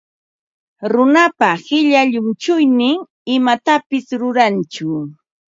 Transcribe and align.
Runapa 0.93 1.49
qilla 1.65 2.01
llunchuynin 2.11 2.97
imatapis 3.37 4.05
rurantsu. 4.19 4.89